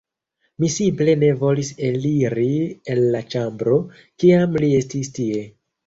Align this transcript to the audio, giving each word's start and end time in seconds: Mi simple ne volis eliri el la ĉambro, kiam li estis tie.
Mi 0.63 0.69
simple 0.75 1.13
ne 1.23 1.29
volis 1.43 1.69
eliri 1.91 2.49
el 2.95 3.05
la 3.17 3.25
ĉambro, 3.35 3.79
kiam 4.25 4.63
li 4.65 4.77
estis 4.85 5.19
tie. 5.21 5.51